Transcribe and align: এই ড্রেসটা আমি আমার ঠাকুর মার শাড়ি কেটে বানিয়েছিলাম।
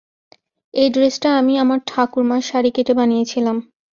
এই 0.73 0.87
ড্রেসটা 0.89 1.29
আমি 1.39 1.53
আমার 1.57 1.79
ঠাকুর 1.87 2.23
মার 2.23 2.41
শাড়ি 2.41 2.69
কেটে 2.75 2.93
বানিয়েছিলাম। 2.93 3.57